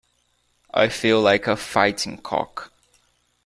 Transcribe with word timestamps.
I 0.73 0.89
feel 0.89 1.21
like 1.21 1.45
a 1.45 1.55
fighting 1.55 2.17
cock. 2.17 2.71